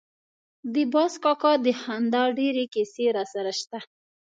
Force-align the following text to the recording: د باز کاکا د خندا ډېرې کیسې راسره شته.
د 0.73 0.75
باز 0.93 1.13
کاکا 1.23 1.53
د 1.65 1.67
خندا 1.81 2.23
ډېرې 2.39 2.65
کیسې 2.73 3.05
راسره 3.17 3.51
شته. 3.59 3.79